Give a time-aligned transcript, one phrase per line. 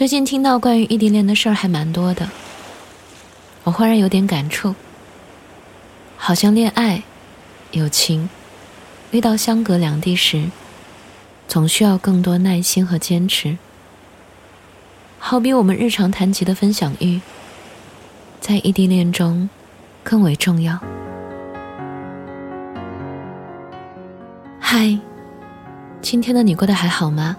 [0.00, 2.26] 最近听到关于异地恋的事儿还蛮多的，
[3.64, 4.74] 我忽然有点感触，
[6.16, 7.02] 好像恋爱、
[7.72, 8.30] 友情
[9.10, 10.48] 遇到相隔两地时，
[11.46, 13.58] 总需要更多耐心和坚持。
[15.18, 17.20] 好比我们日常谈及的分享欲，
[18.40, 19.50] 在异地恋中
[20.02, 20.80] 更为重要。
[24.58, 24.98] 嗨，
[26.00, 27.36] 今天的你过得还好吗？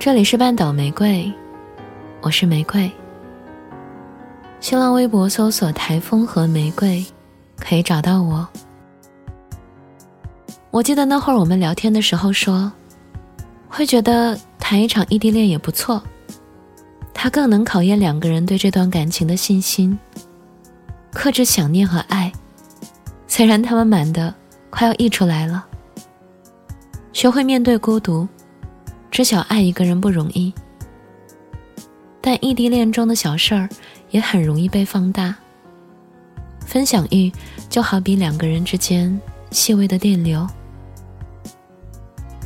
[0.00, 1.30] 这里是半岛玫瑰，
[2.20, 2.88] 我是玫瑰。
[4.60, 7.04] 新浪微博搜索“台风和玫瑰”，
[7.58, 8.46] 可以找到我。
[10.70, 12.70] 我记得那会儿我们聊天的时候说，
[13.68, 16.00] 会觉得谈一场异地恋也不错，
[17.12, 19.98] 它更能考验两个人对这段感情的信心，
[21.12, 22.32] 克制想念和爱，
[23.26, 24.32] 虽然他们满的
[24.70, 25.66] 快要溢出来了。
[27.12, 28.28] 学会面对孤独，
[29.10, 30.52] 知晓爱一个人不容易。
[32.20, 33.68] 但异地恋中的小事儿
[34.10, 35.34] 也很容易被放大。
[36.66, 37.32] 分享欲
[37.70, 39.18] 就好比两个人之间
[39.50, 40.46] 细微的电流，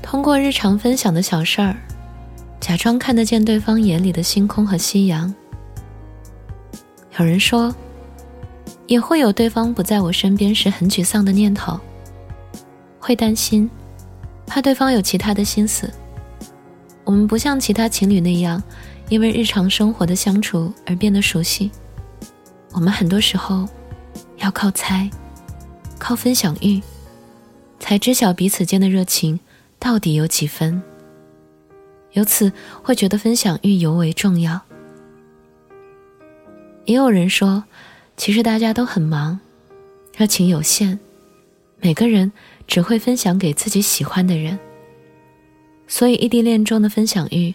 [0.00, 1.76] 通过日常分享的小事儿，
[2.60, 5.34] 假装看得见对方眼里的星空和夕阳。
[7.18, 7.74] 有人说，
[8.86, 11.80] 也会有对方不在我身边时很沮丧的念头，
[13.00, 13.68] 会担心。
[14.46, 15.92] 怕对方有其他的心思，
[17.04, 18.62] 我们不像其他情侣那样，
[19.08, 21.70] 因为日常生活的相处而变得熟悉。
[22.72, 23.68] 我们很多时候
[24.38, 25.10] 要靠猜，
[25.98, 26.80] 靠分享欲，
[27.78, 29.38] 才知晓彼此间的热情
[29.78, 30.82] 到底有几分。
[32.12, 34.60] 由此会觉得分享欲尤为重要。
[36.84, 37.64] 也有人说，
[38.16, 39.40] 其实大家都很忙，
[40.16, 40.98] 热情有限，
[41.80, 42.32] 每个人。
[42.68, 44.58] 只会分享给自己喜欢的人，
[45.92, 47.54] 所以异地恋中的分享欲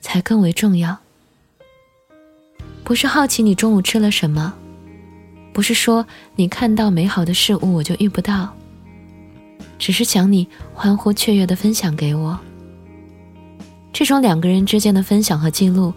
[0.00, 0.96] 才更为重要。
[2.84, 4.54] 不是好奇你中午吃了什么，
[5.52, 8.54] 不是说你看到美好的事物我就遇不到，
[9.80, 12.38] 只是想你欢呼雀跃的分享给我。
[13.92, 15.92] 这种两个人之间的分享和记录，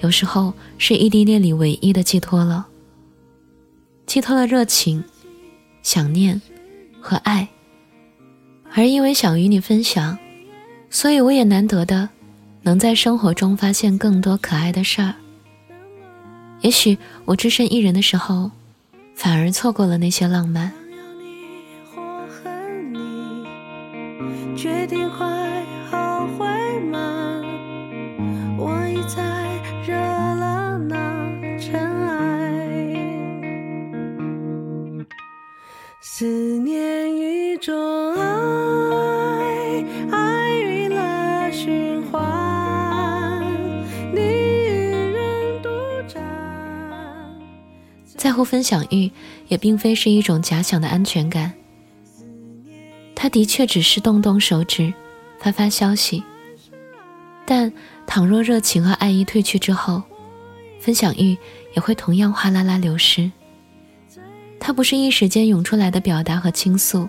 [0.00, 2.66] 有时候是异地恋里唯一的寄托了，
[4.06, 5.04] 寄托了热情、
[5.84, 6.42] 想念
[7.00, 7.46] 和爱。
[8.74, 10.18] 而因为想与你分享，
[10.90, 12.08] 所以我也难得的
[12.62, 15.14] 能在生活中发现更多可爱的事儿。
[16.60, 18.50] 也许我只身一人的时候，
[19.14, 20.72] 反而错过了那些浪漫。
[24.56, 26.46] 决定快后悔
[26.90, 27.40] 吗？
[28.58, 29.22] 我已在
[29.86, 31.78] 热了那尘
[32.08, 32.96] 埃，
[36.00, 36.26] 思
[36.58, 38.17] 念一种
[48.18, 49.08] 在乎分享欲，
[49.46, 51.52] 也并非是一种假想的安全感。
[53.14, 54.92] 他的确只是动动手指，
[55.38, 56.24] 发发消息。
[57.46, 57.72] 但
[58.08, 60.02] 倘若热情和爱意褪去之后，
[60.80, 61.38] 分享欲
[61.76, 63.30] 也会同样哗啦啦流失。
[64.58, 67.08] 它不是一时间涌出来的表达和倾诉，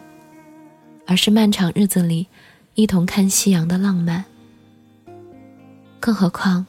[1.07, 2.27] 而是漫长日子里
[2.75, 4.23] 一同看夕阳的浪漫。
[5.99, 6.67] 更何况，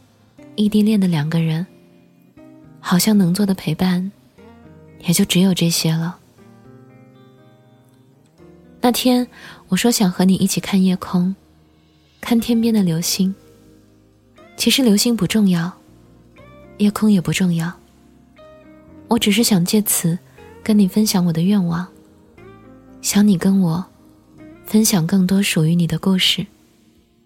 [0.56, 1.66] 异地恋的两个人，
[2.80, 4.10] 好像能做的陪伴。
[5.02, 6.18] 也就只有这些了。
[8.80, 9.26] 那天
[9.68, 11.34] 我说想和你一起看夜空，
[12.20, 13.34] 看天边的流星。
[14.56, 15.72] 其实流星不重要，
[16.78, 17.72] 夜空也不重要。
[19.08, 20.18] 我只是想借此
[20.62, 21.86] 跟你分享我的愿望，
[23.02, 23.84] 想你跟我
[24.64, 26.46] 分享更多属于你的故事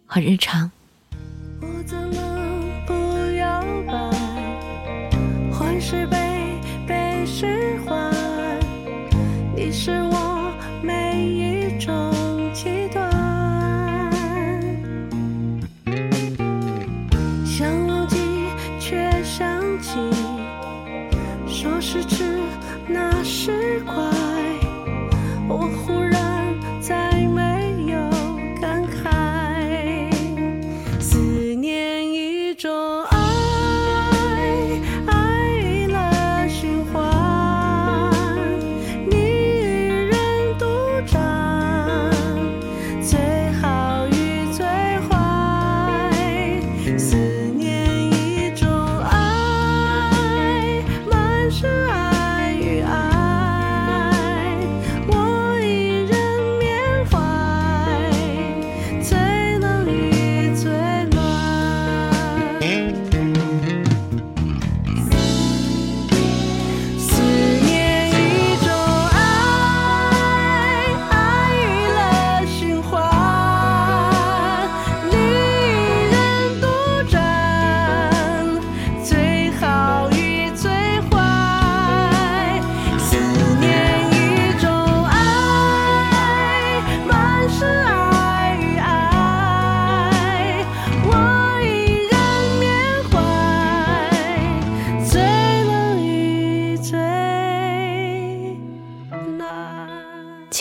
[0.07, 0.71] 和日常。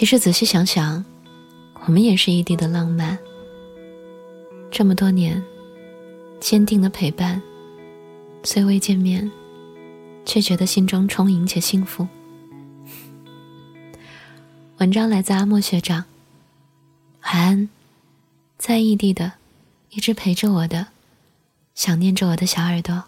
[0.03, 1.05] 其实仔细想想，
[1.85, 3.17] 我们也是异地的浪漫。
[4.69, 5.41] 这么多年，
[6.41, 7.41] 坚定的陪伴，
[8.43, 9.31] 虽未见面，
[10.25, 12.05] 却觉得心中充盈且幸福。
[14.79, 16.03] 文章来自阿莫学长。
[17.21, 17.69] 晚安，
[18.57, 19.31] 在异地的，
[19.91, 20.87] 一直陪着我的，
[21.75, 23.05] 想念着我的小耳朵。